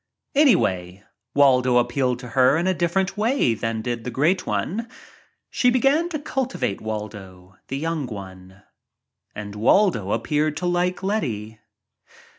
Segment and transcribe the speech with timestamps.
[0.33, 1.03] Anyway,
[1.35, 4.89] Waldo appealed to her in a different way than did the Great One.
[5.51, 8.63] She began to cultivate Waldo, the young one.
[9.35, 11.59] And Waldo appeared to like Letty.